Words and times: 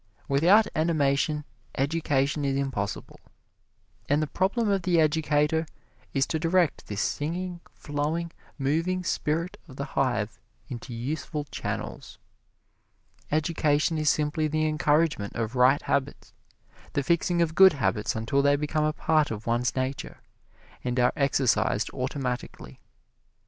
Without 0.27 0.65
animation, 0.75 1.45
education 1.77 2.43
is 2.43 2.55
impossible. 2.57 3.19
And 4.09 4.19
the 4.19 4.25
problem 4.25 4.67
of 4.67 4.81
the 4.81 4.99
educator 4.99 5.67
is 6.11 6.25
to 6.25 6.39
direct 6.39 6.87
this 6.87 7.03
singing, 7.03 7.59
flowing, 7.75 8.31
moving 8.57 9.03
spirit 9.03 9.57
of 9.67 9.75
the 9.75 9.85
hive 9.93 10.39
into 10.69 10.91
useful 10.91 11.43
channels. 11.51 12.17
Education 13.31 13.99
is 13.99 14.09
simply 14.09 14.47
the 14.47 14.65
encouragement 14.67 15.33
of 15.35 15.53
right 15.55 15.83
habits 15.83 16.33
the 16.93 17.03
fixing 17.03 17.39
of 17.39 17.53
good 17.53 17.73
habits 17.73 18.15
until 18.15 18.41
they 18.41 18.55
become 18.55 18.83
a 18.85 18.93
part 18.93 19.29
of 19.29 19.45
one's 19.45 19.75
nature, 19.75 20.23
and 20.83 20.99
are 20.99 21.13
exercised 21.15 21.91
automatically. 21.93 22.79